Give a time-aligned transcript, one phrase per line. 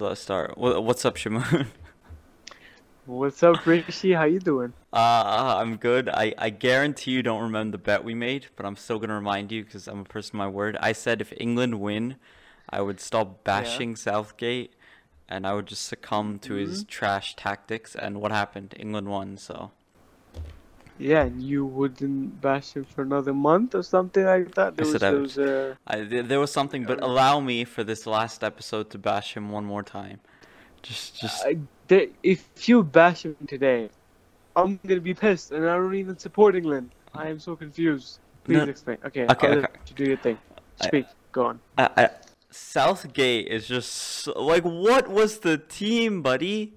[0.00, 0.58] let's uh, start.
[0.58, 1.68] What's up, Shimon?
[3.06, 4.12] What's up, Rishi?
[4.12, 4.74] How you doing?
[4.92, 6.08] Uh, I'm good.
[6.08, 9.52] I, I guarantee you don't remember the bet we made, but I'm still gonna remind
[9.52, 10.76] you because I'm a person of my word.
[10.80, 12.16] I said if England win,
[12.70, 14.74] I would stop bashing Southgate,
[15.28, 16.84] and I would just succumb to his Mm-hmm.
[16.84, 17.94] trash tactics.
[17.94, 18.74] And what happened?
[18.78, 19.36] England won.
[19.36, 19.72] So
[20.98, 24.76] Yeah, and you wouldn't bash him for another month or something like that.
[24.76, 27.64] There I was, I there was uh, I, th- there was something, but allow me
[27.64, 30.20] for this last episode to bash him one more time.
[30.82, 33.90] Just just I, there, if you bash him today,
[34.54, 36.90] I'm gonna be pissed, and I don't even support England.
[37.14, 38.20] I am so confused.
[38.44, 38.98] Please No- explain.
[39.04, 39.66] Okay, Okay, I'll okay.
[39.88, 40.38] you do your thing.
[40.80, 41.06] I- Speak.
[41.32, 41.60] Go on.
[41.76, 42.10] I, I,
[42.50, 46.72] Southgate is just so, like, what was the team, buddy?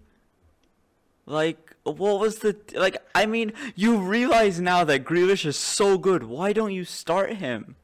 [1.25, 2.97] Like, what was the like?
[3.15, 6.23] I mean, you realize now that Grealish is so good.
[6.23, 7.75] Why don't you start him?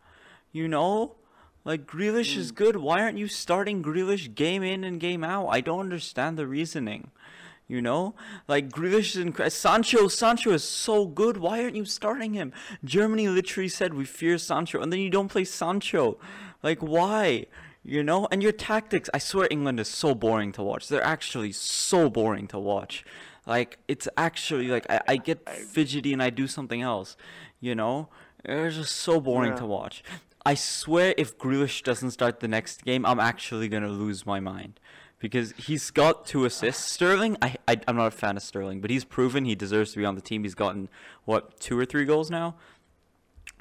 [0.52, 1.16] You know,
[1.64, 2.56] like Grealish is hmm.
[2.56, 2.76] good.
[2.78, 5.48] Why aren't you starting Grealish game in and game out?
[5.48, 7.12] I don't understand the reasoning.
[7.68, 8.14] You know,
[8.48, 9.52] like Grealish and.
[9.52, 11.38] Sancho, Sancho is so good.
[11.38, 12.54] Why aren't you starting him?
[12.84, 16.20] Germany literally said we fear Sancho, and then you don't play Sancho.
[16.62, 17.48] Like why?
[17.84, 19.10] You know, and your tactics.
[19.16, 20.88] I swear, England is so boring to watch.
[20.88, 23.04] They're actually so boring to watch.
[23.46, 27.16] Like it's actually like I, I get fidgety and I do something else.
[27.60, 28.10] You know,
[28.44, 29.58] they're just so boring Yeah.
[29.60, 30.04] to watch.
[30.46, 34.80] I swear, if Grealish doesn't start the next game, I'm actually gonna lose my mind
[35.20, 36.84] because he's got two assists.
[36.92, 39.98] Sterling, I, I I'm not a fan of Sterling, but he's proven he deserves to
[40.00, 40.44] be on the team.
[40.44, 40.90] He's gotten
[41.26, 42.56] what two or three goals now.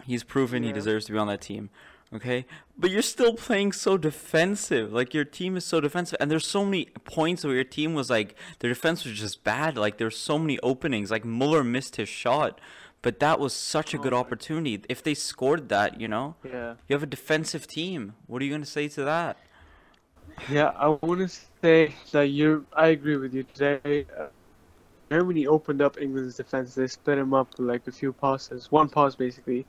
[0.05, 1.71] He's proven he deserves to be on that team.
[2.15, 2.47] Okay,
[2.79, 4.93] but you're still playing so defensive.
[4.93, 8.09] Like your team is so defensive, and there's so many points where your team was
[8.09, 9.77] like their defense was just bad.
[9.77, 11.11] Like there's so many openings.
[11.11, 12.61] Like Muller missed his shot,
[13.03, 14.81] but that was such a good Oh opportunity.
[14.89, 16.75] If they scored that, you know, Yeah.
[16.87, 18.15] you have a defensive team.
[18.29, 19.37] What are you gonna say to that?
[20.49, 21.29] Yeah, I want to
[21.63, 22.65] say that you.
[22.73, 24.07] I agree with you today.
[24.17, 24.27] Uh,
[25.11, 26.75] Germany opened up England's defense.
[26.77, 29.67] They split them up with like a few passes, one pass basically,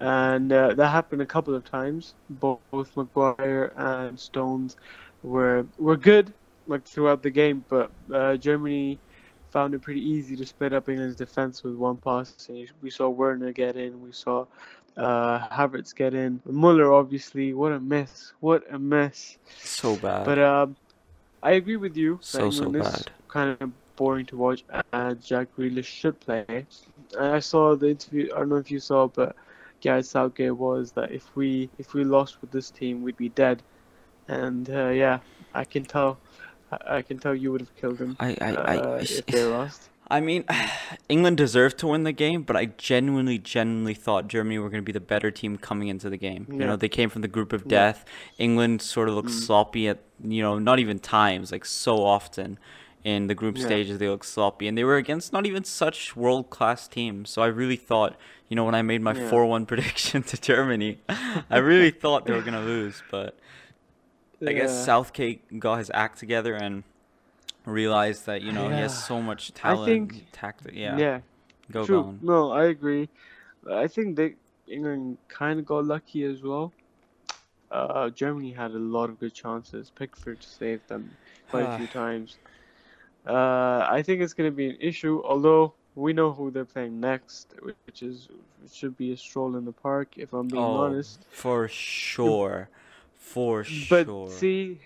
[0.00, 2.14] and uh, that happened a couple of times.
[2.28, 4.76] Both, both Maguire and Stones
[5.22, 6.32] were were good
[6.66, 8.98] like throughout the game, but uh, Germany
[9.50, 12.46] found it pretty easy to split up England's defense with one pass.
[12.48, 14.02] And we saw Werner get in.
[14.02, 14.46] We saw
[14.96, 16.40] uh, Havertz get in.
[16.44, 18.32] Muller, obviously, what a mess!
[18.40, 19.38] What a mess!
[19.58, 20.24] So bad.
[20.24, 20.76] But um,
[21.42, 22.18] I agree with you.
[22.20, 23.10] So, so bad.
[23.28, 26.66] Kind of boring to watch, and Jack Grealish should play.
[27.18, 28.28] I saw the interview.
[28.34, 29.36] I don't know if you saw, but
[29.80, 33.62] Gareth Southgate was that if we if we lost with this team, we'd be dead.
[34.28, 35.20] And uh, yeah,
[35.54, 36.18] I can tell.
[36.72, 39.44] I, I can tell you would have killed him I, I, uh, I, if they
[39.58, 39.88] lost.
[40.08, 40.44] I mean,
[41.08, 44.86] England deserved to win the game, but I genuinely, genuinely thought Germany were going to
[44.86, 46.46] be the better team coming into the game.
[46.50, 47.68] You know, they came from the group of Yeah.
[47.68, 48.04] death.
[48.38, 49.46] England sort of looked Mm.
[49.46, 52.58] sloppy at, you know, not even times, like so often
[53.12, 53.66] in the group Yeah.
[53.66, 54.66] stages they looked sloppy.
[54.66, 57.30] And they were against not even such world class teams.
[57.30, 58.16] So I really thought,
[58.48, 59.30] you know, when I made my Yeah.
[59.30, 60.98] 4 1 prediction to Germany,
[61.56, 63.02] I really thought they were going to lose.
[63.10, 63.38] But
[64.44, 66.82] I guess Southgate got his act together and
[67.64, 69.86] realized that, you know, he has so much I talent.
[69.86, 70.74] think- tactic.
[70.74, 70.96] Yeah.
[70.98, 71.20] yeah.
[71.70, 72.02] Go True.
[72.02, 72.18] on.
[72.22, 73.08] No, I agree.
[73.70, 74.34] I think they
[74.66, 76.72] England kind of got lucky as well.
[77.70, 79.90] Uh, Germany had a lot of good chances.
[79.94, 81.10] Pickford saved them
[81.50, 82.38] quite a few times.
[83.26, 87.00] Uh, I think it's going to be an issue, although we know who they're playing
[87.00, 88.28] next, which is
[88.72, 91.24] should be a stroll in the park, if I'm being Oh, honest.
[91.30, 92.68] for sure.
[93.14, 94.30] For But sure.
[94.30, 94.80] see,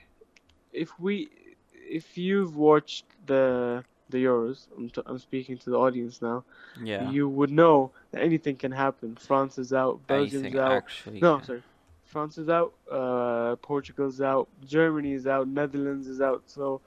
[0.73, 1.29] if we,
[1.75, 6.43] if you've watched the the Euros, I'm, t- I'm speaking to the audience now.
[6.83, 7.09] yeah.
[7.11, 9.15] you would know that anything can happen.
[9.15, 10.73] France is out, Belgium's Anything out.
[10.73, 11.21] actually.
[11.21, 11.63] No, sorry.
[12.07, 16.43] France is out, uh, Portugal's out, Germany is out, Netherlands is out.
[16.47, 16.81] So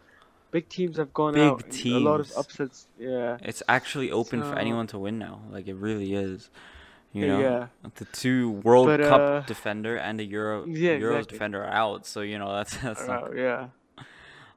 [0.53, 1.63] big teams have gone Big out.
[1.63, 2.37] and A lot of teams.
[2.37, 2.87] upsets.
[2.97, 3.37] Yeah.
[3.41, 5.41] It's actually open for anyone to win now.
[5.51, 6.49] Like it really is.
[7.11, 7.67] You know, Yeah.
[8.01, 11.31] the two World But, Cup uh, defender and the Euro Yeah, Euros exactly.
[11.37, 12.05] defender are out.
[12.05, 13.67] So you know that's that's not out, yeah.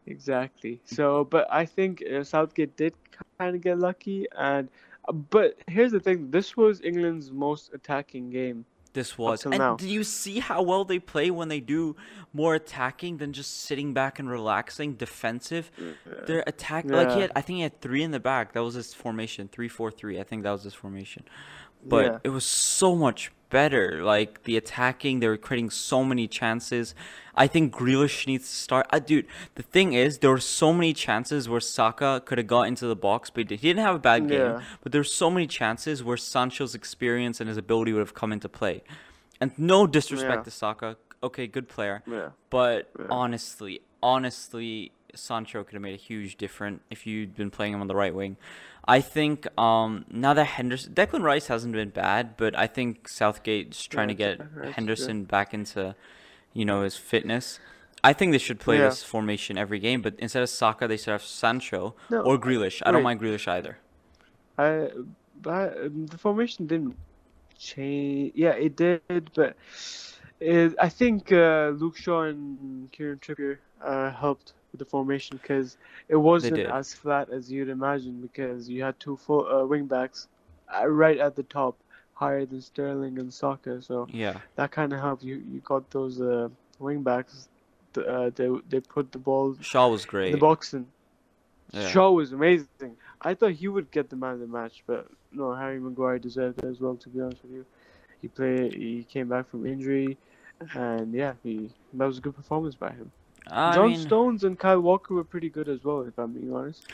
[0.06, 0.80] Exactly.
[0.84, 2.94] So, but I think uh, Southgate did
[3.38, 4.68] kind of get lucky, and
[5.08, 8.64] uh, but here's the thing: this was England's most attacking game.
[8.96, 9.44] This was.
[9.44, 9.76] And now.
[9.76, 11.96] do you see how well they play when they do
[12.32, 15.70] more attacking than just sitting back and relaxing defensive?
[15.78, 16.24] Mm-hmm.
[16.24, 17.20] Their attack, like he Yeah.
[17.20, 18.54] had, I think he had three in the back.
[18.54, 20.18] That was his formation, three four three.
[20.18, 21.24] I think that was his formation.
[21.84, 22.18] But Yeah.
[22.24, 24.02] it was so much better.
[24.02, 26.94] Like the attacking, they were creating so many chances.
[27.34, 28.86] I think Grealish needs to start.
[28.90, 29.26] Uh, dude,
[29.56, 32.96] the thing is, there were so many chances where Saka could have got into the
[32.96, 34.40] box, but he did- he didn't have a bad game.
[34.40, 34.62] Yeah.
[34.82, 38.48] But there's so many chances where Sancho's experience and his ability would have come into
[38.48, 38.82] play.
[39.40, 40.42] And no disrespect Yeah.
[40.44, 40.96] to Saka.
[41.22, 42.02] Okay, good player.
[42.06, 42.30] Yeah.
[42.50, 47.80] But honestly, honestly, Sancho could have made a huge difference if you'd been playing him
[47.80, 48.36] on the right wing.
[48.88, 53.84] I think um, now that Henderson, Declan Rice hasn't been bad, but I think Southgate's
[53.84, 55.94] trying to get Declan Rice is Henderson back into,
[56.52, 57.58] you know, his fitness.
[58.04, 58.88] I think they should play Yeah.
[58.90, 62.80] this formation every game, but instead of Saka, they should have Sancho No, or Grealish.
[62.86, 63.78] I don't mind Grealish either.
[64.56, 64.90] I,
[65.42, 66.96] but um, the formation didn't
[67.58, 68.32] change.
[68.36, 69.56] Yeah, it did, but
[70.40, 75.76] it, I think uh, Luke Shaw and Kieran Trippier uh, helped with the formation because
[76.08, 80.28] it wasn't as flat as you'd imagine because you had two full uh, wing backs
[80.74, 81.76] uh, right at the top,
[82.14, 83.82] higher than Sterling and Saka.
[83.82, 85.22] So Yeah, that kind of helped.
[85.24, 87.48] You you got those uh, wing backs.
[87.96, 90.32] Uh, they they put the ball Shaw was great.
[90.32, 90.86] the box and
[91.72, 91.88] Yeah.
[91.88, 92.96] Shaw was amazing.
[93.22, 96.58] I thought he would get the man of the match, but no, Harry Maguire deserved
[96.58, 96.96] it as well.
[96.96, 97.66] To be honest with you,
[98.20, 98.74] he played.
[98.74, 100.18] He came back from injury,
[100.74, 103.10] and yeah, he that was a good performance by him.
[103.50, 106.52] I John mean, Stones and Kyle Walker were pretty good as well, if I'm being
[106.54, 106.84] honest.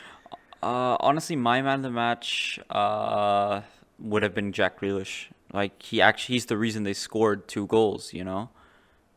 [0.61, 3.61] Uh, honestly, my man of the match uh,
[3.99, 5.27] would have been Jack Grealish.
[5.51, 8.13] Like he actually, he's the reason they scored two goals.
[8.13, 8.49] You know,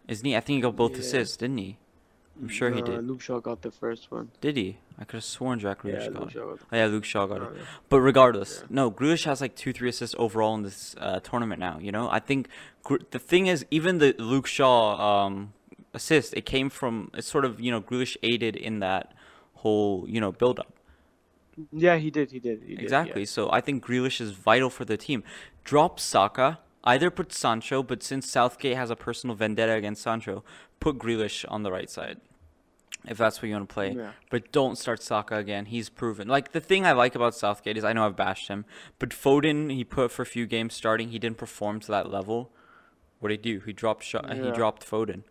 [0.08, 0.36] isn't he?
[0.36, 0.98] I think he got both Yeah.
[1.00, 1.78] assists, didn't he?
[2.40, 3.06] I'm sure he did.
[3.06, 4.30] Luke Shaw got the first one.
[4.42, 4.76] Did he?
[4.98, 6.32] I could have sworn Jack Grealish yeah, got Luke it.
[6.32, 7.50] Shaw got Oh yeah, Luke Shaw got the it.
[7.52, 7.62] oh, yeah.
[7.88, 8.66] But regardless, Yeah.
[8.70, 11.78] no, Grealish has like two, three assists overall in this uh, tournament now.
[11.80, 12.48] You know, I think
[12.82, 15.54] Gr- the thing is, even the Luke Shaw um,
[15.96, 19.12] assist, it came from it's sort of you know Grealish aided in that
[19.62, 20.72] whole you know build up.
[21.72, 22.30] Yeah, he did.
[22.30, 22.62] He did.
[22.62, 22.82] He did, yeah.
[22.82, 23.24] Exactly.
[23.24, 25.24] So I think Grealish is vital for the team.
[25.64, 26.58] Drop Saka.
[26.84, 30.44] Either put Sancho, but since Southgate has a personal vendetta against Sancho,
[30.78, 32.20] put Grealish on the right side.
[33.08, 33.90] If that's what you want to play.
[33.92, 34.12] Yeah.
[34.30, 35.66] But don't start Saka again.
[35.66, 36.28] He's proven.
[36.28, 38.64] Like the thing I like about Southgate is I know I've bashed him,
[39.00, 41.08] but Foden he put for a few games starting.
[41.08, 42.52] He didn't perform to that level.
[43.18, 43.60] What did he do?
[43.64, 44.32] He dropped shot.
[44.32, 45.22] He dropped Foden.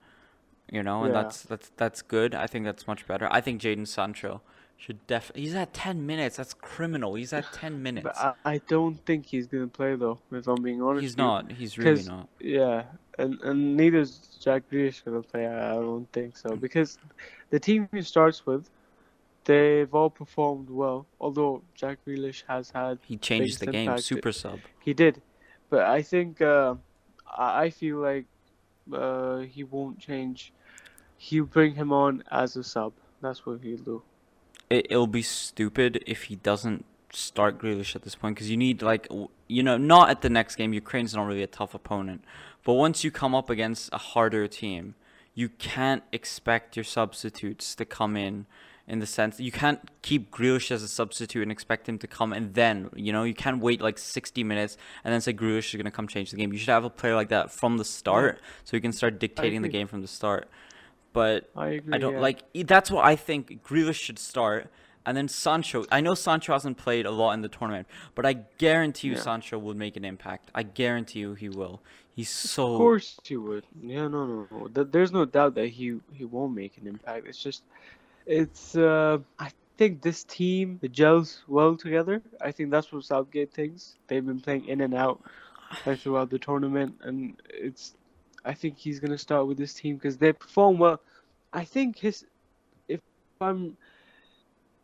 [0.71, 1.21] You know, and Yeah.
[1.23, 2.33] that's that's that's good.
[2.33, 3.27] I think that's much better.
[3.31, 4.41] I think Jadon Sancho
[4.77, 5.31] should def.
[5.35, 6.37] He's at ten minutes.
[6.37, 7.13] That's criminal.
[7.15, 8.03] He's at ten minutes.
[8.05, 10.19] But I, I don't think he's gonna play though.
[10.31, 11.03] If I'm being honest.
[11.03, 11.51] He's not.
[11.51, 12.27] He's really not.
[12.39, 12.83] Yeah,
[13.19, 15.45] and and neither is Jack Grealish gonna play.
[15.45, 16.41] I, I don't think Mm.
[16.49, 16.97] so because
[17.51, 18.67] the team he starts with,
[19.45, 21.05] they've all performed well.
[21.19, 23.87] Although Jack Grealish has had He changed the game.
[23.89, 24.03] impact.
[24.03, 24.59] Super sub.
[24.81, 25.21] he did,
[25.69, 26.73] but I think uh,
[27.27, 28.25] I I feel like
[28.91, 30.51] uh, he won't change.
[31.25, 32.93] He'll bring him on as a sub.
[33.19, 34.03] That's what he'll do.
[34.69, 38.83] It, it'll be stupid if he doesn't start Grealish at this point because you need
[38.83, 39.07] like
[39.47, 40.71] you know not at the next game.
[40.71, 42.23] Ukraine's not really a tough opponent,
[42.63, 44.93] but once you come up against a harder team,
[45.33, 48.45] you can't expect your substitutes to come in.
[48.87, 52.31] In the sense you can't keep Grealish as a substitute and expect him to come
[52.33, 55.75] and then you know you can't wait like 60 minutes and then say Grealish is
[55.75, 56.53] gonna come change the game.
[56.53, 59.63] You should have a player like that from the start so you can start dictating
[59.63, 60.47] the game from the start.
[61.15, 61.93] But I agree.
[61.93, 62.19] I don't yeah.
[62.19, 64.69] like that's what I think Grealish should start.
[65.07, 65.85] And then Sancho.
[65.89, 69.21] I know Sancho hasn't played a lot in the tournament, but I guarantee you Yeah.
[69.21, 70.51] Sancho will make an impact.
[70.53, 71.79] I guarantee you he will.
[72.15, 73.65] He's so Of course he would.
[73.81, 74.83] Yeah, no, no, no.
[74.83, 77.27] There's no doubt that he he won't make an impact.
[77.27, 77.63] It's just,
[78.25, 78.75] it's.
[78.75, 82.21] Uh, I think this team gels well together.
[82.41, 83.95] I think that's what Southgate thinks.
[84.07, 85.21] They've been playing in and out
[85.97, 87.95] throughout the tournament, and it's.
[88.45, 91.01] I think he's gonna start with this team because they perform well.
[91.53, 92.25] I think his,
[92.87, 92.99] if
[93.41, 93.77] I'm,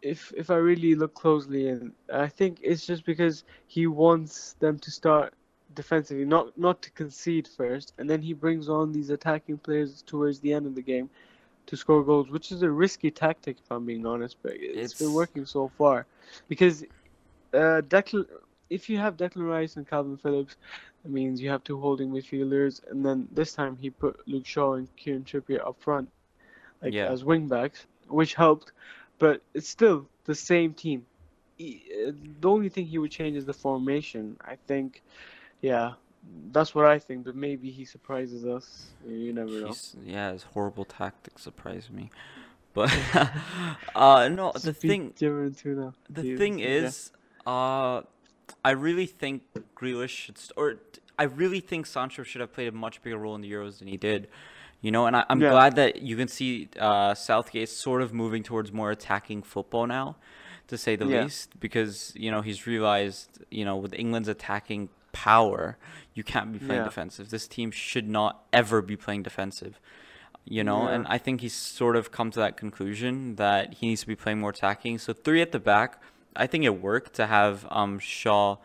[0.01, 4.79] if if I really look closely, and I think it's just because he wants them
[4.79, 5.33] to start
[5.75, 10.39] defensively, not not to concede first, and then he brings on these attacking players towards
[10.39, 11.09] the end of the game
[11.67, 15.13] to score goals, which is a risky tactic if I'm being honest, but it's been
[15.13, 16.05] working so far.
[16.50, 16.83] Because
[17.53, 18.25] uh, Declan,
[18.71, 20.55] if you have Declan Rice and Kalvin Phillips,
[21.03, 24.73] that means you have two holding midfielders, and then this time he put Luke Shaw
[24.73, 26.09] and Kieran Trippier up front,
[26.81, 27.11] like Yeah.
[27.11, 28.71] as wing backs, which helped,
[29.19, 31.05] but it's still the same team.
[31.57, 31.83] He-
[32.39, 34.23] The only thing he would change is the formation.
[34.53, 35.03] I think,
[35.61, 35.93] yeah,
[36.51, 37.25] that's what I think.
[37.25, 38.65] But maybe he surprises us.
[39.05, 39.75] You never know.
[40.03, 42.09] Yeah, his horrible tactics surprise me.
[42.73, 42.89] But
[43.95, 45.93] uh no, the Speak thing German too now.
[46.09, 46.87] The thing yeah.
[46.87, 47.11] is,
[47.45, 48.01] uh,
[48.63, 49.43] I really think
[49.75, 50.75] Grealish should, st- or
[51.17, 53.88] I really think Sancho should have played a much bigger role in the Euros than
[53.88, 54.27] he did.
[54.81, 55.51] You know, and I, I'm Yeah.
[55.51, 60.15] glad that you can see uh, Southgate sort of moving towards more attacking football now,
[60.67, 61.24] to say the Yeah.
[61.24, 65.77] least, because you know he's realized, you know, with England's attacking power,
[66.15, 66.86] you can't be playing Yeah.
[66.86, 67.29] defensive.
[67.29, 69.79] This team should not ever be playing defensive.
[70.46, 74.01] You know, and I think he's sort of come to that conclusion that he needs
[74.01, 74.98] to be playing more attacking.
[74.98, 76.01] So three at the back,
[76.35, 78.57] I think it worked to have um Shaw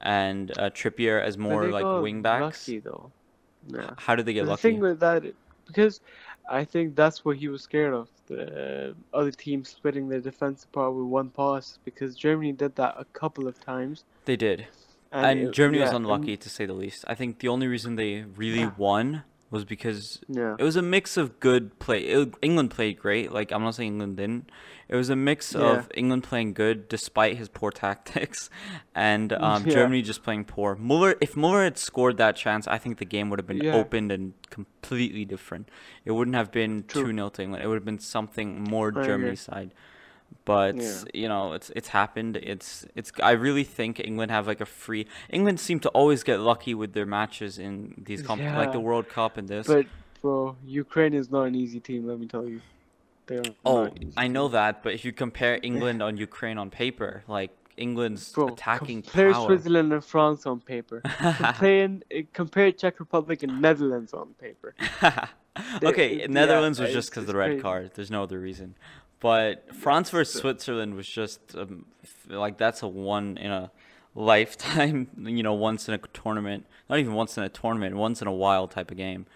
[0.00, 2.66] and uh, Trippier as more like wing backs.
[2.68, 3.10] Lucky though.
[3.68, 3.90] Yeah.
[3.98, 4.62] How did they get the lucky?
[4.62, 5.22] thing with that,
[5.66, 6.00] because
[6.50, 8.08] I think that's what he was scared of.
[8.26, 13.04] The other team splitting their defense apart with one pass because Germany did that a
[13.20, 14.04] couple of times.
[14.24, 14.66] They did.
[15.12, 17.04] And, it- Germany was yeah, and- unlucky to say the least.
[17.06, 18.72] I think the only reason they really Yeah.
[18.76, 19.22] won
[19.52, 20.56] was because Yeah.
[20.58, 22.00] it was a mix of good play.
[22.00, 23.30] It, England played great.
[23.30, 24.50] Like I'm not saying England didn't.
[24.88, 25.60] It was a mix Yeah.
[25.78, 28.50] of England playing good despite his poor tactics,
[28.94, 29.74] and um, Yeah.
[29.74, 30.74] Germany just playing poor.
[30.76, 34.10] Muller, if Muller had scored that chance, I think the game would have been opened
[34.10, 35.68] and completely different.
[36.04, 37.62] It wouldn't have been two 0 to England.
[37.62, 39.04] It would have been something more I agree.
[39.04, 39.74] Germany side.
[40.44, 41.02] But Yeah.
[41.14, 42.36] you know, it's it's happened.
[42.36, 43.12] It's it's.
[43.22, 45.06] I really think England have like a free.
[45.30, 49.08] England seem to always get lucky with their matches in these comp like the World
[49.08, 49.66] Cup and this.
[49.66, 49.86] But
[50.20, 52.06] bro, Ukraine is not an easy team.
[52.06, 52.60] Let me tell you.
[53.26, 54.52] They're Oh, not an easy I know team.
[54.52, 59.32] that, but if you compare England on Ukraine on paper, like England's Bro, attacking compare
[59.32, 59.46] power.
[59.46, 61.00] Switzerland and France on paper.
[61.38, 64.74] Comparing, uh, compare Czech Republic and Netherlands on paper.
[65.84, 67.62] okay, yeah, Netherlands was just because it's the red crazy.
[67.62, 67.90] card.
[67.94, 68.74] There's no other reason.
[69.22, 71.86] But France versus Switzerland was just um,
[72.28, 73.70] like that's a one in a
[74.16, 75.08] lifetime.
[75.16, 76.66] You know, once in a tournament.
[76.90, 77.94] Not even once in a tournament.
[77.94, 79.26] Once in a while type of game.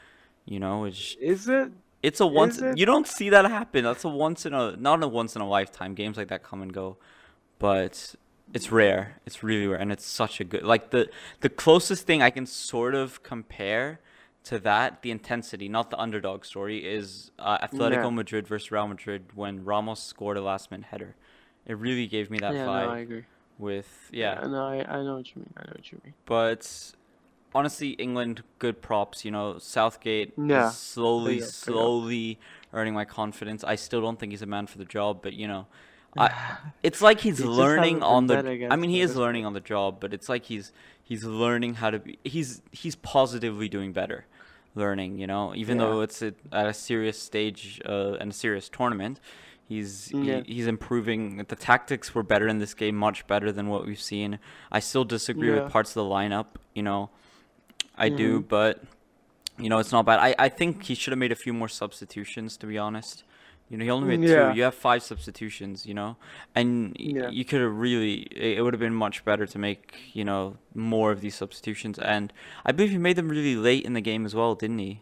[0.45, 1.71] You know, it's Is it?
[2.03, 2.59] It's a once.
[2.59, 2.77] it?
[2.77, 3.85] You don't see that happen.
[3.85, 5.95] That's a once in a not a once in a lifetime.
[5.95, 6.97] Games like that come and go,
[7.61, 8.17] but
[8.53, 9.21] it's rare.
[9.25, 10.65] It's really rare, and it's such a good.
[10.65, 11.09] Like the
[11.43, 14.01] the closest thing I can sort of compare
[14.47, 18.11] to that, the intensity, not the underdog story, is uh, Atletico Yeah.
[18.11, 21.15] Madrid versus Real Madrid when Ramos scored a last minute header.
[21.67, 23.25] It really gave me that yeah, vibe no, I agree.
[23.59, 24.47] with yeah.
[24.47, 25.53] no, I, I know what you mean.
[25.57, 26.15] I know what you mean.
[26.27, 26.93] But
[27.55, 29.25] honestly, England, good props.
[29.25, 30.69] You know, Southgate Yeah.
[30.69, 32.39] is slowly, slowly
[32.73, 33.65] earning my confidence.
[33.65, 35.67] I still don't think he's a man for the job, but you know,
[36.17, 36.31] I,
[36.85, 38.69] it's like he's He learning on the.
[38.71, 40.73] I mean, he is learning on the job, but it's like he's
[41.03, 42.19] he's learning how to be.
[42.25, 44.25] He's he's positively doing better,
[44.77, 45.19] learning.
[45.19, 49.21] You know, even though it's at, a serious stage uh, and a serious tournament.
[49.69, 50.43] He's Yeah.
[50.47, 51.39] he, he's improving.
[51.39, 54.39] The tactics were better in this game, much better than what we've seen.
[54.71, 55.65] I still disagree Yeah.
[55.65, 56.47] with parts of the lineup.
[56.73, 57.11] You know,
[57.99, 58.49] I do, Mhm.
[58.49, 58.85] but
[59.59, 60.21] you know it's not bad.
[60.21, 62.57] I, I think he should have made a few more substitutions.
[62.59, 63.25] To be honest,
[63.69, 64.51] you know he only made Yeah.
[64.53, 64.57] two.
[64.59, 65.87] You have five substitutions.
[65.87, 66.17] You know,
[66.55, 67.29] and Yeah.
[67.31, 68.15] you could have really.
[68.31, 71.99] It, it would have been much better to make you know more of these substitutions.
[71.99, 72.33] And
[72.65, 75.01] I believe he made them really late in the game as well, didn't he?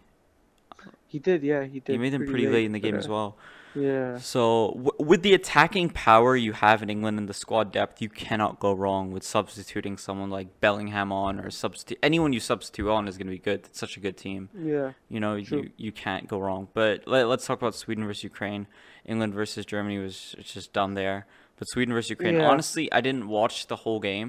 [1.15, 1.93] He did, yeah, he did.
[1.93, 3.37] He made them pretty late in the game as well.
[3.77, 4.19] Yeah.
[4.19, 8.09] So w- with the attacking power you have in England and the squad depth, you
[8.09, 13.07] cannot go wrong with substituting someone like Bellingham on or substitute anyone you substitute on
[13.07, 13.61] is going to be good.
[13.67, 14.49] It's such a good team.
[14.73, 14.89] Yeah.
[15.09, 15.63] You know, True.
[15.63, 16.63] you you can't go wrong.
[16.75, 18.67] But let, let's talk about Sweden versus Ukraine.
[19.13, 21.19] England versus Germany was just done there.
[21.59, 22.51] But Sweden versus Ukraine, Yeah.
[22.51, 24.29] honestly, I didn't watch the whole game.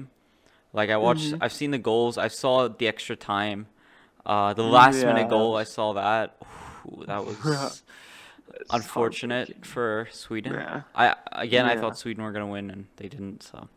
[0.72, 1.38] Like I watched, Mhm.
[1.42, 2.14] I've seen the goals.
[2.18, 3.60] I saw the extra time.
[4.34, 6.26] Uh, the last Yeah, minute goal, I saw that.
[6.42, 6.46] Ooh,
[7.06, 7.82] that was
[8.70, 10.54] unfortunate for Sweden.
[10.54, 10.82] Yeah.
[10.94, 13.42] I again, I thought Sweden were gonna win and they didn't.
[13.42, 13.68] So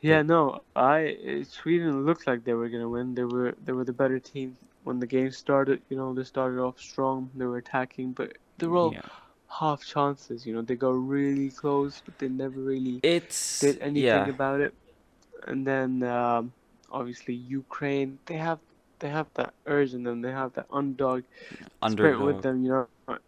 [0.00, 3.14] Yeah, no, I Sweden looked like they were gonna win.
[3.14, 5.82] They were they were the better team when the game started.
[5.88, 7.30] You know, they started off strong.
[7.34, 9.02] They were attacking, but they were all yeah,
[9.48, 10.46] half chances.
[10.46, 14.60] You know, they got really close, but they never really it's did anything yeah, about
[14.60, 14.74] it.
[15.46, 16.52] And then um,
[16.90, 18.58] obviously Ukraine, they have
[19.04, 20.22] they have that urge in them.
[20.22, 21.24] They have that underdog
[21.90, 22.64] spirit with them.
[22.64, 23.18] You know, Uh,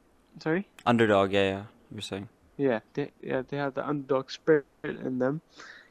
[0.43, 0.63] sorry.
[0.87, 1.65] Underdog, yeah, yeah.
[1.93, 4.65] You're saying Yeah, they yeah they have the underdog spirit
[5.09, 5.43] in them,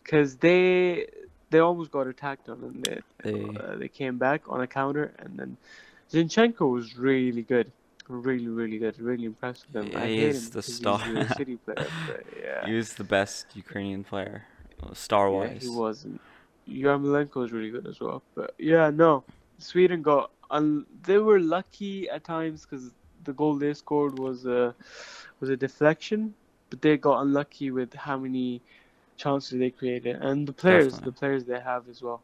[0.09, 1.05] cause they
[1.51, 5.05] they almost got attacked on and they They- uh, they came back on a counter
[5.21, 5.51] and then
[6.13, 7.67] Zinchenko was really good,
[8.27, 9.85] really really good, really impressed with them.
[9.93, 10.99] Yeah, I he is the 'cause he's star.
[11.25, 14.37] a City player, but yeah, he was the best Ukrainian player,
[15.05, 15.61] star yeah, wise.
[15.65, 16.19] he wasn't.
[16.83, 19.11] Yarmolenko was really good as well, but yeah, no,
[19.59, 22.91] Sweden got un- they were lucky at times because
[23.23, 24.75] the goal they scored was a
[25.39, 26.33] was a deflection,
[26.69, 28.61] but they got unlucky with how many
[29.17, 31.05] chances they created and the players, Definitely.
[31.05, 32.21] the players they have as well.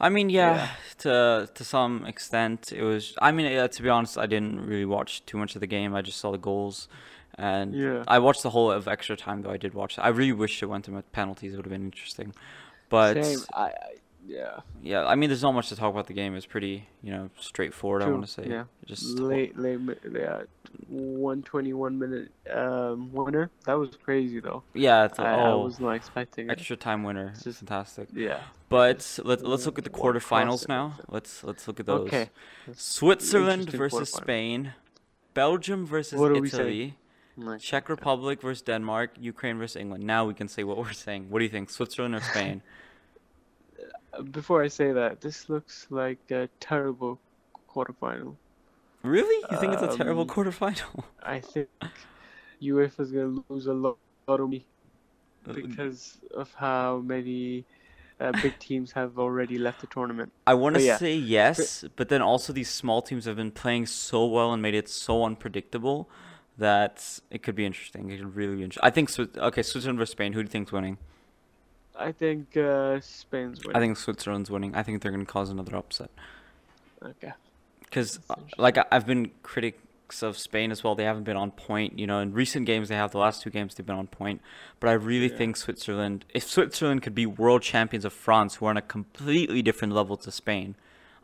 [0.00, 0.68] I mean, yeah, Yeah.
[0.98, 3.14] to to some extent, it was.
[3.20, 5.94] I mean, yeah, to be honest, I didn't really watch too much of the game.
[5.94, 6.88] I just saw the goals,
[7.36, 8.04] and Yeah.
[8.06, 9.42] I watched the whole of extra time.
[9.42, 9.98] Though I did watch.
[9.98, 11.52] I really wish it went to penalties.
[11.52, 12.34] It would have been interesting.
[12.88, 13.44] But Same.
[13.54, 13.72] I, I
[14.26, 14.60] yeah.
[14.82, 16.34] yeah, I mean, there's not much to talk about the game.
[16.34, 18.02] It's pretty, you know, straightforward.
[18.02, 18.46] I want to say.
[18.48, 18.64] yeah.
[18.86, 20.42] Just late, late, yeah,
[20.88, 23.50] one twenty-one minute um winner.
[23.66, 24.62] That was crazy though.
[24.74, 27.32] Yeah, it's, I, I oh, was not expecting extra time winner.
[27.34, 28.08] It's just- Fantastic.
[28.12, 28.40] Yeah.
[28.68, 30.94] But let, let's look at the quarterfinals now.
[31.08, 32.06] Let's let's look at those.
[32.06, 32.30] Okay.
[32.74, 34.10] Switzerland versus.
[34.10, 34.72] Spain,
[35.34, 36.94] Belgium versus What are we saying?
[37.36, 40.04] Italy, Czech Republic versus Denmark, Ukraine versus England.
[40.04, 41.28] Now we can say what we're saying.
[41.28, 42.62] What do you think, Switzerland or Spain?
[44.30, 47.18] Before I say that, this looks like a terrible
[47.68, 48.36] quarterfinal.
[49.02, 49.44] Really?
[49.50, 51.04] You think it's a terrible Um, quarterfinal?
[51.22, 51.68] I think
[52.60, 54.66] UEFA's gonna lose a lot, lot of money
[55.44, 57.64] because of how many
[58.20, 60.32] uh, big teams have already left the tournament.
[60.46, 60.96] I want to yeah.
[60.98, 64.74] say yes, but then also these small teams have been playing so well and made
[64.74, 66.08] it so unpredictable
[66.58, 68.10] that it could be interesting.
[68.10, 68.86] It could really be interesting.
[68.86, 70.32] I think okay, Switzerland versus Spain.
[70.32, 70.98] Who do you think's winning?
[71.98, 73.76] I think uh, Spain's winning.
[73.76, 74.74] I think Switzerland's winning.
[74.74, 76.10] I think they're going to cause another upset.
[77.04, 77.32] Okay.
[77.80, 78.20] Because,
[78.58, 80.94] like, I- I've been critics of Spain as well.
[80.94, 81.98] They haven't been on point.
[81.98, 83.12] You know, in recent games, they have.
[83.12, 84.40] The last two games, they've been on point.
[84.80, 85.36] But I really Yeah.
[85.36, 89.62] think Switzerland, if Switzerland could be world champions of France, who are on a completely
[89.62, 90.74] different level to Spain,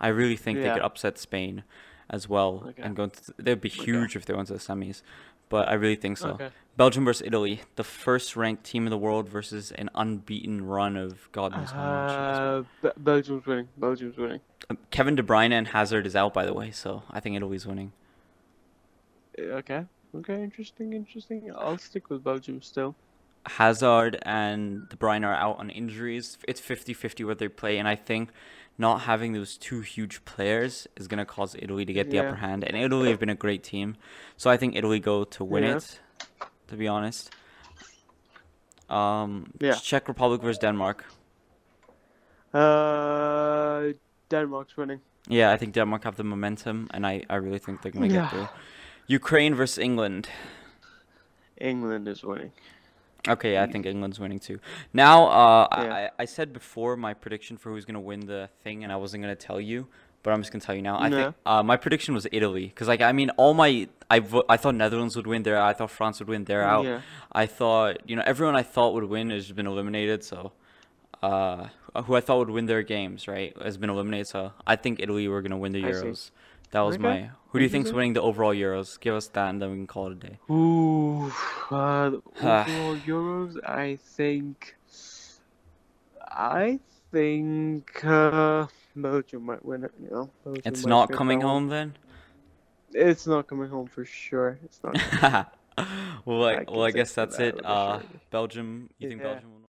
[0.00, 1.64] I really think they could upset Spain
[2.10, 2.64] as well.
[2.68, 2.82] Okay.
[2.82, 3.84] And go into, they'd be Okay.
[3.84, 5.02] huge if they went to the semis.
[5.50, 6.30] But I really think so.
[6.30, 6.50] Okay.
[6.76, 11.28] Belgium versus Italy, the first ranked team in the world versus an unbeaten run of
[11.32, 12.84] God knows how much.
[12.84, 13.68] Uh, Belgium's winning.
[13.76, 14.40] Belgium's winning.
[14.68, 17.66] Um, Kevin De Bruyne and Hazard is out, by the way, so I think Italy's
[17.66, 17.92] winning.
[19.38, 19.84] Uh, Okay.
[20.14, 20.42] Okay.
[20.42, 20.92] Interesting.
[20.92, 21.50] Interesting.
[21.56, 22.94] I'll stick with Belgium still.
[23.46, 26.36] Hazard and De Bruyne are out on injuries.
[26.46, 28.30] It's 50-50 where they play, and I think
[28.78, 32.36] not having those two huge players is going to cause Italy to get the upper
[32.36, 32.62] hand.
[32.64, 33.96] And Italy have been a great team,
[34.36, 35.76] so I think Italy go to win Yeah.
[35.76, 36.00] it.
[36.68, 37.30] To be honest,
[38.88, 39.74] um, Yeah.
[39.82, 41.04] Czech Republic versus Denmark.
[42.54, 43.92] Uh,
[44.30, 45.00] Denmark's winning.
[45.28, 48.14] Yeah, I think Denmark have the momentum, and I, I really think they're going to
[48.14, 48.22] Yeah.
[48.22, 48.48] get through.
[49.06, 50.28] Ukraine versus England.
[51.60, 52.52] England is winning.
[53.30, 54.58] Okay, I think England's winning too.
[54.92, 55.94] Now, uh, I- Yeah.
[56.18, 59.22] I, I said before my prediction for who's gonna win the thing, and I wasn't
[59.22, 59.86] gonna tell you,
[60.22, 60.98] but I'm just gonna tell you now.
[60.98, 64.44] I think uh, my prediction was Italy, because like I mean, all my I vo-
[64.48, 65.42] I thought Netherlands would win.
[65.42, 65.60] They're.
[65.60, 66.44] I thought France would win.
[66.44, 66.84] They're out.
[66.84, 67.00] Yeah.
[67.32, 70.24] I thought you know everyone I thought would win has been eliminated.
[70.24, 70.52] So,
[71.22, 71.68] uh,
[72.04, 74.28] who I thought would win their games right has been eliminated.
[74.28, 75.82] So I think Italy were gonna win the.
[75.82, 76.30] Euros.
[76.70, 77.02] That was Okay.
[77.02, 77.30] my.
[77.50, 77.96] Who do you think's Interesting.
[77.96, 79.00] winning the overall Euros?
[79.00, 80.38] Give us that, and then we can call it a day.
[80.50, 81.32] Ooh,
[81.70, 82.62] uh, the Ah.
[82.62, 84.76] overall Euros, I think,
[86.30, 86.78] I
[87.10, 89.92] think uh, Belgium might win it.
[90.02, 91.96] You know, Belgium It's not coming home then.
[92.92, 94.58] It's not coming home for sure.
[94.64, 94.94] It's not.
[96.26, 97.64] well, I, I well, I guess that's that it.
[97.64, 98.20] Uh, surety.
[98.30, 98.90] Belgium.
[98.98, 99.32] You think Yeah.
[99.32, 99.57] Belgium will?